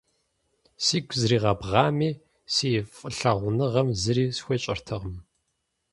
Сигу 0.85 1.13
зригъэбгъами, 1.19 2.11
си 2.53 2.69
фӏылъагъуныгъэм 2.95 3.87
зыри 4.01 4.25
схуещӏэртэкъым. 4.37 5.15